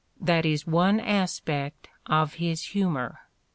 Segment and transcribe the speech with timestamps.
[0.19, 3.19] That is one aspect of his humor.